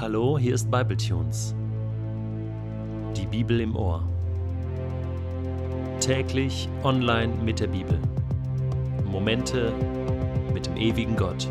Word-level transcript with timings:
Hallo, 0.00 0.38
hier 0.38 0.54
ist 0.54 0.70
Bibletunes. 0.70 1.54
Die 3.14 3.26
Bibel 3.26 3.60
im 3.60 3.76
Ohr. 3.76 4.02
Täglich 6.00 6.70
online 6.82 7.34
mit 7.44 7.60
der 7.60 7.66
Bibel. 7.66 8.00
Momente 9.04 9.74
mit 10.54 10.64
dem 10.64 10.78
ewigen 10.78 11.16
Gott. 11.16 11.46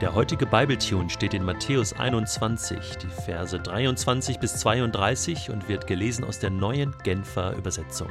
Der 0.00 0.14
heutige 0.14 0.46
Bibletune 0.46 1.10
steht 1.10 1.34
in 1.34 1.42
Matthäus 1.42 1.92
21, 1.92 2.98
die 2.98 3.08
Verse 3.08 3.58
23 3.58 4.38
bis 4.38 4.58
32 4.58 5.50
und 5.50 5.68
wird 5.68 5.88
gelesen 5.88 6.22
aus 6.22 6.38
der 6.38 6.50
neuen 6.50 6.94
Genfer 7.02 7.56
Übersetzung. 7.56 8.10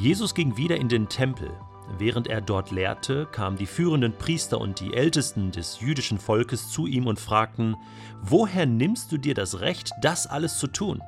Jesus 0.00 0.34
ging 0.34 0.56
wieder 0.56 0.78
in 0.78 0.88
den 0.88 1.10
Tempel. 1.10 1.52
Während 1.98 2.26
er 2.26 2.40
dort 2.40 2.70
lehrte, 2.70 3.26
kamen 3.26 3.58
die 3.58 3.66
führenden 3.66 4.16
Priester 4.16 4.58
und 4.58 4.80
die 4.80 4.94
Ältesten 4.94 5.52
des 5.52 5.78
jüdischen 5.80 6.18
Volkes 6.18 6.70
zu 6.70 6.86
ihm 6.86 7.06
und 7.06 7.20
fragten, 7.20 7.76
Woher 8.22 8.64
nimmst 8.64 9.12
du 9.12 9.18
dir 9.18 9.34
das 9.34 9.60
Recht, 9.60 9.90
das 10.00 10.26
alles 10.26 10.56
zu 10.56 10.68
tun? 10.68 11.02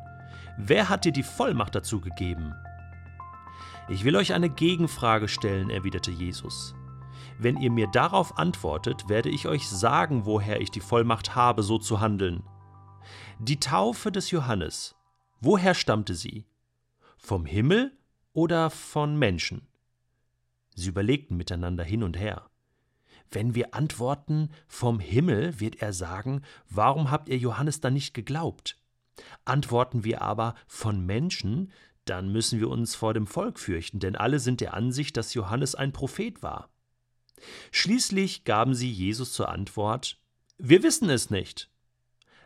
Wer 0.59 0.91
hat 0.91 1.07
dir 1.07 1.13
die 1.13 1.23
Vollmacht 1.23 1.75
dazu 1.75 2.03
gegeben? 2.03 2.53
Ich 3.89 4.05
will 4.05 4.15
euch 4.15 4.35
eine 4.35 4.51
Gegenfrage 4.51 5.27
stellen, 5.27 5.71
erwiderte 5.71 6.11
Jesus. 6.11 6.75
Wenn 7.39 7.57
ihr 7.57 7.71
mir 7.71 7.87
darauf 7.87 8.37
antwortet, 8.37 9.09
werde 9.09 9.31
ich 9.31 9.49
euch 9.49 9.71
sagen, 9.71 10.27
woher 10.27 10.61
ich 10.61 10.71
die 10.71 10.81
Vollmacht 10.81 11.35
habe, 11.35 11.63
so 11.63 11.79
zu 11.79 12.01
handeln. 12.01 12.43
Die 13.39 13.59
Taufe 13.59 14.13
des 14.13 14.31
Johannes, 14.31 14.95
woher 15.41 15.73
stammte 15.73 16.15
sie? 16.15 16.45
Vom 17.17 17.47
Himmel 17.47 17.97
oder 18.33 18.71
von 18.71 19.19
Menschen? 19.19 19.67
Sie 20.75 20.89
überlegten 20.89 21.37
miteinander 21.37 21.85
hin 21.85 22.03
und 22.03 22.19
her. 22.19 22.49
Wenn 23.31 23.55
wir 23.55 23.75
antworten 23.75 24.51
vom 24.67 25.01
Himmel, 25.01 25.59
wird 25.59 25.81
er 25.81 25.93
sagen, 25.93 26.43
warum 26.69 27.11
habt 27.11 27.29
ihr 27.29 27.39
Johannes 27.39 27.81
dann 27.81 27.95
nicht 27.95 28.15
geglaubt? 28.15 28.77
Antworten 29.45 30.05
wir 30.05 30.23
aber 30.23 30.55
von 30.67 31.05
Menschen, 31.05 31.73
dann 32.05 32.31
müssen 32.33 32.61
wir 32.61 32.69
uns 32.69 32.95
vor 32.95 33.15
dem 33.15 33.27
Volk 33.27 33.59
fürchten, 33.59 34.01
denn 34.01 34.17
alle 34.17 34.39
sind 34.39 34.61
der 34.61 34.75
Ansicht, 34.75 35.17
dass 35.17 35.35
Johannes 35.35 35.75
ein 35.75 35.93
Prophet 35.93 36.43
war. 36.43 36.69
Schließlich 37.71 38.45
gaben 38.45 38.75
sie 38.75 38.91
Jesus 38.91 39.33
zur 39.33 39.49
Antwort 39.49 40.19
Wir 40.59 40.83
wissen 40.83 41.09
es 41.11 41.31
nicht. 41.31 41.71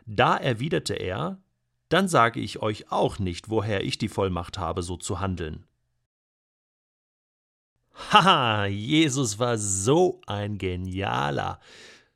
Da 0.05 0.37
erwiderte 0.37 0.93
er 0.93 1.41
Dann 1.89 2.07
sage 2.07 2.39
ich 2.39 2.61
euch 2.61 2.91
auch 2.91 3.19
nicht, 3.19 3.49
woher 3.49 3.83
ich 3.83 3.97
die 3.97 4.09
Vollmacht 4.09 4.57
habe, 4.57 4.83
so 4.83 4.97
zu 4.97 5.19
handeln. 5.19 5.65
Haha, 8.09 8.67
Jesus 8.67 9.37
war 9.37 9.57
so 9.57 10.21
ein 10.27 10.57
genialer 10.57 11.59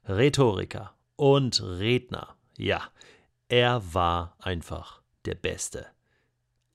Rhetoriker 0.08 0.94
und 1.18 1.62
Redner. 1.62 2.38
Ja, 2.58 2.90
er 3.50 3.94
war 3.94 4.38
einfach 4.40 5.02
der 5.26 5.36
Beste. 5.36 5.86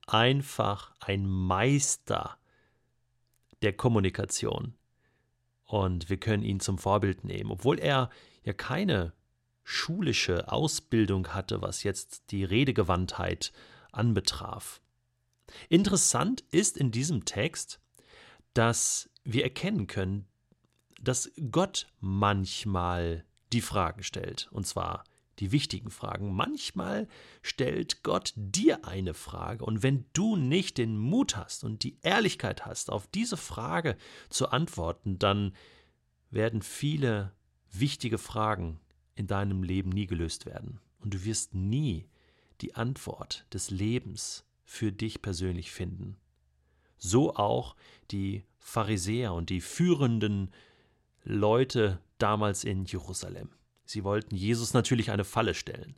Einfach 0.06 0.92
ein 1.00 1.26
Meister 1.26 2.36
der 3.62 3.72
Kommunikation. 3.72 4.74
Und 5.64 6.10
wir 6.10 6.18
können 6.18 6.42
ihn 6.42 6.60
zum 6.60 6.76
Vorbild 6.76 7.24
nehmen, 7.24 7.50
obwohl 7.50 7.78
er 7.78 8.10
ja 8.44 8.52
keine 8.52 9.14
schulische 9.64 10.52
Ausbildung 10.52 11.28
hatte, 11.28 11.62
was 11.62 11.84
jetzt 11.84 12.30
die 12.32 12.44
Redegewandtheit 12.44 13.54
anbetraf. 13.92 14.82
Interessant 15.70 16.44
ist 16.50 16.76
in 16.76 16.90
diesem 16.90 17.24
Text, 17.24 17.80
dass 18.56 19.10
wir 19.22 19.44
erkennen 19.44 19.86
können, 19.86 20.26
dass 20.98 21.30
Gott 21.50 21.88
manchmal 22.00 23.26
die 23.52 23.60
Fragen 23.60 24.02
stellt, 24.02 24.48
und 24.50 24.66
zwar 24.66 25.04
die 25.40 25.52
wichtigen 25.52 25.90
Fragen. 25.90 26.34
Manchmal 26.34 27.06
stellt 27.42 28.02
Gott 28.02 28.32
dir 28.34 28.86
eine 28.86 29.12
Frage, 29.12 29.62
und 29.62 29.82
wenn 29.82 30.06
du 30.14 30.36
nicht 30.36 30.78
den 30.78 30.96
Mut 30.96 31.36
hast 31.36 31.64
und 31.64 31.82
die 31.82 31.98
Ehrlichkeit 32.00 32.64
hast, 32.64 32.90
auf 32.90 33.06
diese 33.06 33.36
Frage 33.36 33.94
zu 34.30 34.48
antworten, 34.48 35.18
dann 35.18 35.54
werden 36.30 36.62
viele 36.62 37.34
wichtige 37.70 38.16
Fragen 38.16 38.80
in 39.14 39.26
deinem 39.26 39.62
Leben 39.62 39.90
nie 39.90 40.06
gelöst 40.06 40.46
werden, 40.46 40.80
und 41.00 41.12
du 41.12 41.24
wirst 41.26 41.54
nie 41.54 42.08
die 42.62 42.74
Antwort 42.74 43.46
des 43.52 43.68
Lebens 43.68 44.46
für 44.64 44.92
dich 44.92 45.20
persönlich 45.20 45.70
finden 45.72 46.16
so 46.96 47.34
auch 47.34 47.76
die 48.10 48.44
Pharisäer 48.58 49.32
und 49.32 49.50
die 49.50 49.60
führenden 49.60 50.50
Leute 51.24 52.00
damals 52.18 52.64
in 52.64 52.84
Jerusalem. 52.84 53.50
Sie 53.84 54.04
wollten 54.04 54.34
Jesus 54.34 54.74
natürlich 54.74 55.10
eine 55.10 55.24
Falle 55.24 55.54
stellen. 55.54 55.96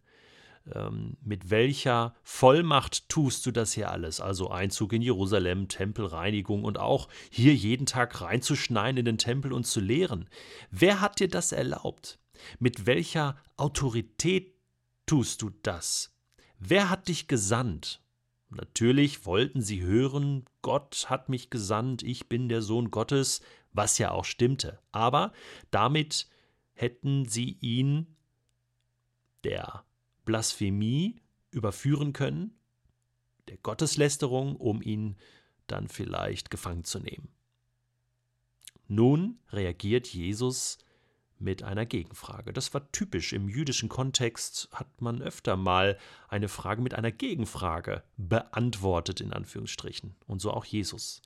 Ähm, 0.74 1.16
mit 1.22 1.50
welcher 1.50 2.14
Vollmacht 2.22 3.08
tust 3.08 3.46
du 3.46 3.50
das 3.50 3.72
hier 3.72 3.90
alles? 3.90 4.20
Also 4.20 4.50
Einzug 4.50 4.92
in 4.92 5.02
Jerusalem, 5.02 5.68
Tempelreinigung 5.68 6.64
und 6.64 6.78
auch 6.78 7.08
hier 7.30 7.54
jeden 7.54 7.86
Tag 7.86 8.20
reinzuschneiden 8.20 8.98
in 8.98 9.04
den 9.04 9.18
Tempel 9.18 9.52
und 9.52 9.66
zu 9.66 9.80
lehren. 9.80 10.28
Wer 10.70 11.00
hat 11.00 11.20
dir 11.20 11.28
das 11.28 11.52
erlaubt? 11.52 12.18
Mit 12.58 12.86
welcher 12.86 13.36
Autorität 13.56 14.54
tust 15.06 15.42
du 15.42 15.50
das? 15.62 16.14
Wer 16.58 16.90
hat 16.90 17.08
dich 17.08 17.28
gesandt? 17.28 18.02
Natürlich 18.50 19.26
wollten 19.26 19.60
sie 19.60 19.82
hören, 19.82 20.44
Gott 20.68 21.06
hat 21.08 21.30
mich 21.30 21.48
gesandt, 21.48 22.02
ich 22.02 22.28
bin 22.28 22.50
der 22.50 22.60
Sohn 22.60 22.90
Gottes, 22.90 23.40
was 23.72 23.96
ja 23.96 24.10
auch 24.10 24.26
stimmte. 24.26 24.78
Aber 24.92 25.32
damit 25.70 26.28
hätten 26.74 27.24
sie 27.24 27.56
ihn 27.62 28.18
der 29.44 29.86
Blasphemie 30.26 31.22
überführen 31.50 32.12
können, 32.12 32.52
der 33.48 33.56
Gotteslästerung, 33.56 34.56
um 34.56 34.82
ihn 34.82 35.16
dann 35.68 35.88
vielleicht 35.88 36.50
gefangen 36.50 36.84
zu 36.84 36.98
nehmen. 36.98 37.30
Nun 38.88 39.38
reagiert 39.48 40.06
Jesus 40.08 40.76
mit 41.38 41.62
einer 41.62 41.86
Gegenfrage. 41.86 42.52
Das 42.52 42.74
war 42.74 42.90
typisch. 42.92 43.32
Im 43.32 43.48
jüdischen 43.48 43.88
Kontext 43.88 44.68
hat 44.72 45.00
man 45.00 45.22
öfter 45.22 45.56
mal 45.56 45.98
eine 46.28 46.48
Frage 46.48 46.82
mit 46.82 46.94
einer 46.94 47.12
Gegenfrage 47.12 48.02
beantwortet, 48.16 49.20
in 49.20 49.32
Anführungsstrichen. 49.32 50.16
Und 50.26 50.40
so 50.40 50.52
auch 50.52 50.64
Jesus. 50.64 51.22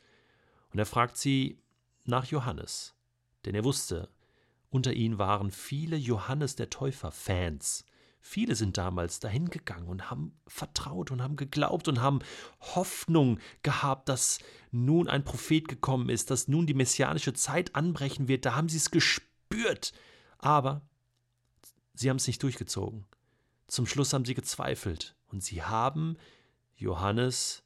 Und 0.73 0.79
er 0.79 0.87
fragt 0.87 1.17
sie 1.17 1.59
nach 2.05 2.27
Johannes. 2.27 2.95
Denn 3.45 3.55
er 3.55 3.65
wusste, 3.65 4.09
unter 4.71 4.93
ihnen 4.93 5.19
waren 5.19 5.51
viele 5.51 5.97
Johannes 5.97 6.57
der 6.57 6.71
Täufer-Fans. 6.71 7.85
Viele 8.25 8.55
sind 8.55 8.79
damals 8.79 9.19
dahin 9.19 9.51
gegangen 9.51 9.89
und 9.89 10.09
haben 10.09 10.39
vertraut 10.47 11.11
und 11.11 11.21
haben 11.21 11.35
geglaubt 11.35 11.89
und 11.89 12.01
haben 12.01 12.21
Hoffnung 12.61 13.41
gehabt, 13.65 14.09
dass 14.09 14.39
nun 14.71 15.09
ein 15.09 15.25
Prophet 15.25 15.67
gekommen 15.67 16.09
ist, 16.09 16.31
dass 16.31 16.47
nun 16.47 16.67
die 16.67 16.75
messianische 16.75 17.35
Zeit 17.35 17.75
anbrechen 17.75 18.29
wird. 18.29 18.47
Da 18.47 18.55
haben 18.55 18.69
sie 18.69 18.77
es 18.77 18.93
gespürt 18.93 19.32
gespürt. 19.53 19.93
Aber 20.39 20.83
sie 21.95 22.11
haben 22.11 22.17
es 22.17 22.27
nicht 22.27 22.43
durchgezogen. 22.43 23.07
Zum 23.67 23.87
Schluss 23.87 24.13
haben 24.13 24.25
sie 24.25 24.35
gezweifelt 24.35 25.15
und 25.29 25.43
sie 25.43 25.63
haben 25.63 26.17
Johannes, 26.77 27.63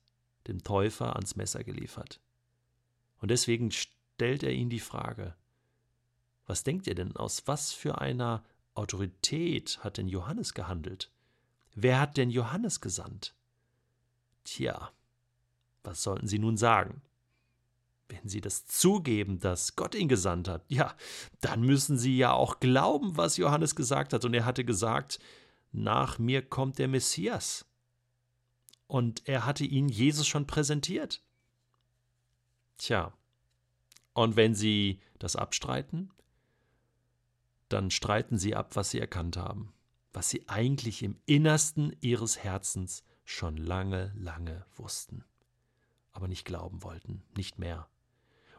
dem 0.46 0.62
Täufer, 0.62 1.16
ans 1.16 1.36
Messer 1.36 1.64
geliefert. 1.64 2.20
Und 3.18 3.30
deswegen 3.30 3.70
stellt 3.72 4.42
er 4.42 4.52
ihnen 4.52 4.70
die 4.70 4.80
Frage, 4.80 5.34
was 6.46 6.62
denkt 6.62 6.86
ihr 6.86 6.94
denn, 6.94 7.16
aus 7.16 7.46
was 7.46 7.72
für 7.72 8.00
einer 8.00 8.44
Autorität 8.74 9.82
hat 9.82 9.96
denn 9.96 10.06
Johannes 10.06 10.54
gehandelt? 10.54 11.10
Wer 11.74 11.98
hat 11.98 12.16
denn 12.16 12.30
Johannes 12.30 12.80
gesandt? 12.80 13.34
Tja, 14.44 14.92
was 15.82 16.02
sollten 16.02 16.28
sie 16.28 16.38
nun 16.38 16.56
sagen? 16.56 17.02
Wenn 18.08 18.28
Sie 18.28 18.40
das 18.40 18.66
zugeben, 18.66 19.40
dass 19.40 19.74
Gott 19.74 19.94
ihn 19.94 20.08
gesandt 20.08 20.48
hat, 20.48 20.64
ja, 20.68 20.94
dann 21.40 21.62
müssen 21.62 21.98
Sie 21.98 22.16
ja 22.16 22.32
auch 22.32 22.60
glauben, 22.60 23.16
was 23.16 23.36
Johannes 23.36 23.74
gesagt 23.74 24.12
hat. 24.12 24.24
Und 24.24 24.34
er 24.34 24.44
hatte 24.44 24.64
gesagt, 24.64 25.18
nach 25.72 26.18
mir 26.18 26.42
kommt 26.42 26.78
der 26.78 26.88
Messias. 26.88 27.66
Und 28.86 29.26
er 29.28 29.44
hatte 29.44 29.64
ihn 29.64 29.88
Jesus 29.88 30.26
schon 30.26 30.46
präsentiert. 30.46 31.22
Tja, 32.78 33.12
und 34.12 34.36
wenn 34.36 34.54
Sie 34.54 35.00
das 35.18 35.34
abstreiten, 35.34 36.10
dann 37.68 37.90
streiten 37.90 38.38
Sie 38.38 38.54
ab, 38.54 38.76
was 38.76 38.90
Sie 38.90 39.00
erkannt 39.00 39.36
haben, 39.36 39.74
was 40.12 40.30
Sie 40.30 40.48
eigentlich 40.48 41.02
im 41.02 41.18
Innersten 41.26 41.96
Ihres 42.00 42.38
Herzens 42.38 43.02
schon 43.24 43.56
lange, 43.56 44.12
lange 44.16 44.64
wussten, 44.76 45.24
aber 46.12 46.28
nicht 46.28 46.44
glauben 46.44 46.82
wollten, 46.82 47.24
nicht 47.36 47.58
mehr 47.58 47.88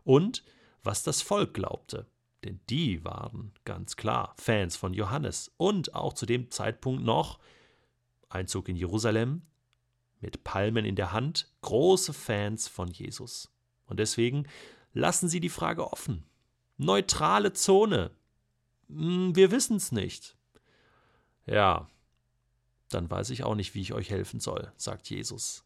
und 0.07 0.41
was 0.83 1.03
das 1.03 1.21
Volk 1.21 1.53
glaubte. 1.53 2.07
Denn 2.45 2.61
die 2.69 3.03
waren 3.03 3.51
ganz 3.65 3.97
klar 3.97 4.33
Fans 4.37 4.77
von 4.77 4.93
Johannes 4.93 5.51
und 5.57 5.93
auch 5.95 6.13
zu 6.13 6.25
dem 6.25 6.49
Zeitpunkt 6.49 7.03
noch 7.03 7.39
Einzug 8.29 8.69
in 8.69 8.77
Jerusalem, 8.77 9.41
mit 10.21 10.45
Palmen 10.45 10.85
in 10.85 10.95
der 10.95 11.11
Hand, 11.11 11.51
große 11.61 12.13
Fans 12.13 12.69
von 12.69 12.89
Jesus. 12.89 13.51
Und 13.85 13.99
deswegen 13.99 14.47
lassen 14.93 15.27
sie 15.27 15.41
die 15.41 15.49
Frage 15.49 15.91
offen. 15.91 16.23
Neutrale 16.77 17.51
Zone. 17.51 18.11
Hm, 18.87 19.35
wir 19.35 19.51
wissen 19.51 19.75
es 19.75 19.91
nicht. 19.91 20.37
Ja, 21.45 21.89
dann 22.89 23.09
weiß 23.11 23.29
ich 23.31 23.43
auch 23.43 23.55
nicht, 23.55 23.75
wie 23.75 23.81
ich 23.81 23.93
euch 23.93 24.09
helfen 24.09 24.39
soll, 24.39 24.71
sagt 24.77 25.09
Jesus. 25.09 25.65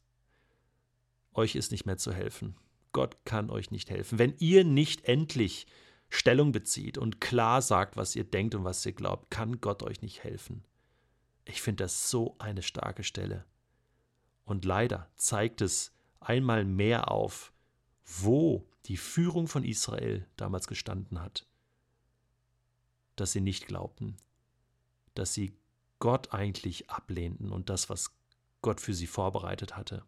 Euch 1.33 1.55
ist 1.55 1.71
nicht 1.71 1.85
mehr 1.85 1.97
zu 1.97 2.11
helfen. 2.11 2.55
Gott 2.91 3.17
kann 3.25 3.49
euch 3.49 3.71
nicht 3.71 3.89
helfen. 3.89 4.19
Wenn 4.19 4.35
ihr 4.39 4.63
nicht 4.63 5.05
endlich 5.05 5.67
Stellung 6.09 6.51
bezieht 6.51 6.97
und 6.97 7.21
klar 7.21 7.61
sagt, 7.61 7.95
was 7.95 8.15
ihr 8.15 8.25
denkt 8.25 8.53
und 8.53 8.65
was 8.65 8.85
ihr 8.85 8.91
glaubt, 8.91 9.31
kann 9.31 9.61
Gott 9.61 9.81
euch 9.81 10.01
nicht 10.01 10.23
helfen. 10.23 10.63
Ich 11.45 11.61
finde 11.61 11.85
das 11.85 12.09
so 12.09 12.35
eine 12.37 12.61
starke 12.61 13.03
Stelle. 13.03 13.45
Und 14.43 14.65
leider 14.65 15.09
zeigt 15.15 15.61
es 15.61 15.93
einmal 16.19 16.65
mehr 16.65 17.09
auf, 17.09 17.53
wo 18.03 18.67
die 18.85 18.97
Führung 18.97 19.47
von 19.47 19.63
Israel 19.63 20.27
damals 20.35 20.67
gestanden 20.67 21.21
hat. 21.21 21.47
Dass 23.15 23.31
sie 23.31 23.41
nicht 23.41 23.67
glaubten, 23.67 24.17
dass 25.13 25.33
sie 25.33 25.55
Gott 25.99 26.33
eigentlich 26.33 26.89
ablehnten 26.89 27.51
und 27.51 27.69
das, 27.69 27.89
was 27.89 28.13
Gott 28.61 28.81
für 28.81 28.93
sie 28.93 29.07
vorbereitet 29.07 29.77
hatte. 29.77 30.03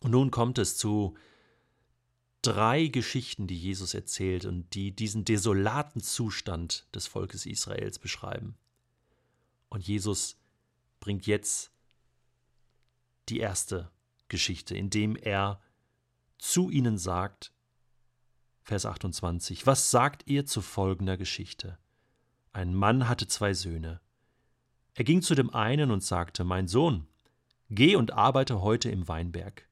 Und 0.00 0.12
nun 0.12 0.30
kommt 0.30 0.58
es 0.58 0.76
zu 0.76 1.16
drei 2.42 2.86
Geschichten, 2.86 3.46
die 3.46 3.58
Jesus 3.58 3.94
erzählt 3.94 4.44
und 4.44 4.74
die 4.74 4.92
diesen 4.92 5.24
desolaten 5.24 6.00
Zustand 6.00 6.86
des 6.94 7.06
Volkes 7.06 7.46
Israels 7.46 7.98
beschreiben. 7.98 8.56
Und 9.68 9.86
Jesus 9.86 10.36
bringt 11.00 11.26
jetzt 11.26 11.70
die 13.28 13.38
erste 13.38 13.90
Geschichte, 14.28 14.76
indem 14.76 15.16
er 15.16 15.60
zu 16.38 16.70
ihnen 16.70 16.98
sagt, 16.98 17.52
Vers 18.62 18.86
28, 18.86 19.66
was 19.66 19.90
sagt 19.90 20.26
ihr 20.26 20.46
zu 20.46 20.62
folgender 20.62 21.16
Geschichte? 21.16 21.78
Ein 22.52 22.74
Mann 22.74 23.08
hatte 23.08 23.26
zwei 23.26 23.54
Söhne. 23.54 24.00
Er 24.94 25.04
ging 25.04 25.22
zu 25.22 25.34
dem 25.34 25.50
einen 25.50 25.90
und 25.90 26.02
sagte, 26.02 26.44
Mein 26.44 26.68
Sohn, 26.68 27.06
geh 27.68 27.96
und 27.96 28.12
arbeite 28.12 28.60
heute 28.60 28.90
im 28.90 29.08
Weinberg. 29.08 29.68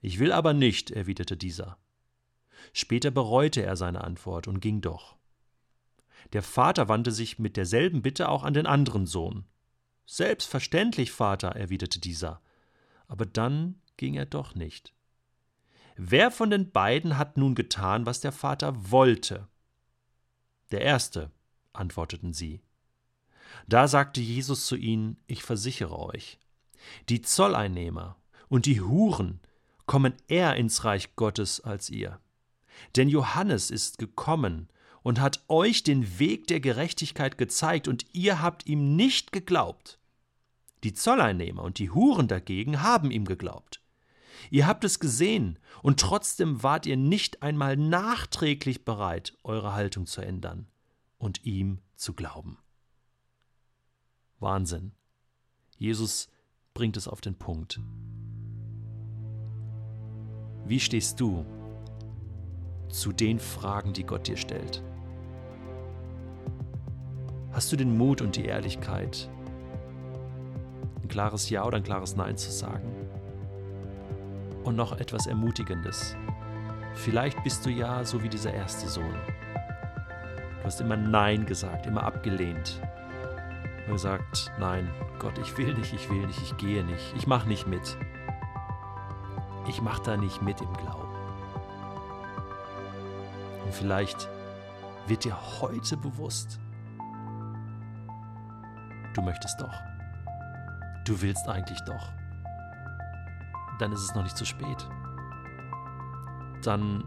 Ich 0.00 0.18
will 0.18 0.32
aber 0.32 0.52
nicht, 0.52 0.90
erwiderte 0.90 1.36
dieser. 1.36 1.78
Später 2.72 3.10
bereute 3.10 3.62
er 3.62 3.76
seine 3.76 4.04
Antwort 4.04 4.48
und 4.48 4.60
ging 4.60 4.80
doch. 4.80 5.16
Der 6.32 6.42
Vater 6.42 6.88
wandte 6.88 7.12
sich 7.12 7.38
mit 7.38 7.56
derselben 7.56 8.02
Bitte 8.02 8.28
auch 8.28 8.44
an 8.44 8.54
den 8.54 8.66
anderen 8.66 9.06
Sohn. 9.06 9.44
Selbstverständlich, 10.06 11.12
Vater, 11.12 11.50
erwiderte 11.50 12.00
dieser. 12.00 12.40
Aber 13.06 13.26
dann 13.26 13.80
ging 13.96 14.14
er 14.14 14.26
doch 14.26 14.54
nicht. 14.54 14.92
Wer 15.96 16.30
von 16.30 16.50
den 16.50 16.70
beiden 16.70 17.18
hat 17.18 17.36
nun 17.36 17.54
getan, 17.54 18.06
was 18.06 18.20
der 18.20 18.32
Vater 18.32 18.90
wollte? 18.90 19.48
Der 20.70 20.80
erste, 20.80 21.30
antworteten 21.72 22.32
sie. 22.32 22.62
Da 23.66 23.88
sagte 23.88 24.20
Jesus 24.20 24.66
zu 24.66 24.76
ihnen, 24.76 25.16
ich 25.26 25.42
versichere 25.42 25.98
euch, 25.98 26.38
die 27.08 27.20
Zolleinnehmer 27.20 28.16
und 28.48 28.66
die 28.66 28.80
Huren 28.80 29.40
kommen 29.86 30.14
eher 30.28 30.56
ins 30.56 30.84
Reich 30.84 31.16
Gottes 31.16 31.60
als 31.60 31.90
ihr. 31.90 32.20
Denn 32.96 33.08
Johannes 33.08 33.70
ist 33.70 33.98
gekommen 33.98 34.68
und 35.02 35.20
hat 35.20 35.44
euch 35.48 35.82
den 35.82 36.18
Weg 36.18 36.46
der 36.46 36.60
Gerechtigkeit 36.60 37.38
gezeigt, 37.38 37.88
und 37.88 38.06
ihr 38.12 38.42
habt 38.42 38.66
ihm 38.66 38.96
nicht 38.96 39.32
geglaubt. 39.32 39.98
Die 40.84 40.92
Zolleinnehmer 40.92 41.62
und 41.62 41.78
die 41.78 41.90
Huren 41.90 42.28
dagegen 42.28 42.82
haben 42.82 43.10
ihm 43.10 43.24
geglaubt. 43.24 43.82
Ihr 44.50 44.66
habt 44.66 44.84
es 44.84 45.00
gesehen, 45.00 45.58
und 45.82 46.00
trotzdem 46.00 46.62
wart 46.62 46.86
ihr 46.86 46.96
nicht 46.96 47.42
einmal 47.42 47.76
nachträglich 47.76 48.84
bereit, 48.84 49.36
eure 49.44 49.74
Haltung 49.74 50.06
zu 50.06 50.22
ändern 50.22 50.66
und 51.18 51.44
ihm 51.44 51.80
zu 51.96 52.14
glauben. 52.14 52.58
Wahnsinn. 54.38 54.92
Jesus 55.76 56.28
bringt 56.72 56.96
es 56.96 57.08
auf 57.08 57.20
den 57.20 57.34
Punkt. 57.34 57.80
Wie 60.64 60.80
stehst 60.80 61.20
du 61.20 61.44
zu 62.90 63.12
den 63.12 63.38
Fragen, 63.38 63.92
die 63.92 64.04
Gott 64.04 64.26
dir 64.26 64.36
stellt? 64.36 64.82
Hast 67.52 67.72
du 67.72 67.76
den 67.76 67.96
Mut 67.96 68.22
und 68.22 68.36
die 68.36 68.44
Ehrlichkeit, 68.44 69.28
ein 71.02 71.08
klares 71.08 71.50
Ja 71.50 71.64
oder 71.64 71.78
ein 71.78 71.82
klares 71.82 72.16
Nein 72.16 72.36
zu 72.36 72.50
sagen? 72.50 72.88
Und 74.64 74.76
noch 74.76 74.98
etwas 74.98 75.26
Ermutigendes. 75.26 76.16
Vielleicht 76.94 77.42
bist 77.42 77.64
du 77.64 77.70
ja 77.70 78.04
so 78.04 78.22
wie 78.22 78.28
dieser 78.28 78.52
erste 78.52 78.88
Sohn. 78.88 79.14
Du 80.58 80.64
hast 80.64 80.80
immer 80.80 80.96
Nein 80.96 81.46
gesagt, 81.46 81.86
immer 81.86 82.02
abgelehnt. 82.02 82.80
Und 83.86 83.94
gesagt, 83.94 84.52
nein, 84.58 84.88
Gott, 85.18 85.38
ich 85.38 85.56
will 85.56 85.74
nicht, 85.74 85.92
ich 85.92 86.08
will 86.10 86.26
nicht, 86.26 86.40
ich 86.42 86.56
gehe 86.56 86.84
nicht, 86.84 87.14
ich 87.16 87.26
mache 87.26 87.48
nicht 87.48 87.66
mit. 87.66 87.96
Ich 89.68 89.80
mache 89.82 90.02
da 90.02 90.16
nicht 90.16 90.42
mit 90.42 90.60
im 90.60 90.72
Glauben. 90.74 91.09
Und 93.70 93.76
vielleicht 93.76 94.28
wird 95.06 95.22
dir 95.22 95.60
heute 95.60 95.96
bewusst, 95.96 96.58
du 99.14 99.22
möchtest 99.22 99.60
doch. 99.60 99.72
Du 101.04 101.22
willst 101.22 101.48
eigentlich 101.48 101.78
doch. 101.86 102.10
Dann 103.78 103.92
ist 103.92 104.00
es 104.00 104.12
noch 104.16 104.24
nicht 104.24 104.36
zu 104.36 104.44
spät. 104.44 104.88
Dann 106.64 107.04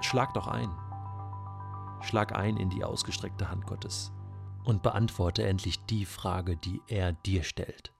schlag 0.00 0.34
doch 0.34 0.48
ein. 0.48 0.68
Schlag 2.00 2.36
ein 2.36 2.56
in 2.56 2.68
die 2.68 2.82
ausgestreckte 2.82 3.48
Hand 3.48 3.64
Gottes 3.64 4.10
und 4.64 4.82
beantworte 4.82 5.44
endlich 5.44 5.86
die 5.86 6.06
Frage, 6.06 6.56
die 6.56 6.82
er 6.88 7.12
dir 7.12 7.44
stellt. 7.44 7.91